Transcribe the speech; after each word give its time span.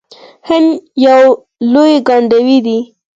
هند 0.47 0.69
یو 1.05 1.23
لوی 1.73 1.93
ګاونډی 2.07 2.57
دی. 2.65 2.79